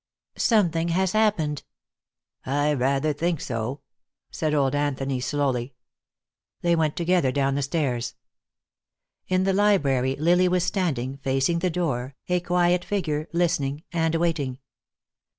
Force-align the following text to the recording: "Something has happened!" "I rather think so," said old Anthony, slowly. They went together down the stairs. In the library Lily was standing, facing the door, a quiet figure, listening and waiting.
"Something 0.39 0.87
has 0.87 1.11
happened!" 1.11 1.61
"I 2.43 2.73
rather 2.73 3.13
think 3.13 3.39
so," 3.39 3.81
said 4.31 4.51
old 4.51 4.73
Anthony, 4.73 5.19
slowly. 5.19 5.75
They 6.61 6.75
went 6.75 6.95
together 6.95 7.31
down 7.31 7.53
the 7.53 7.61
stairs. 7.61 8.15
In 9.27 9.43
the 9.43 9.53
library 9.53 10.15
Lily 10.15 10.47
was 10.47 10.63
standing, 10.63 11.17
facing 11.17 11.59
the 11.59 11.69
door, 11.69 12.15
a 12.27 12.39
quiet 12.39 12.83
figure, 12.83 13.27
listening 13.31 13.83
and 13.91 14.15
waiting. 14.15 14.57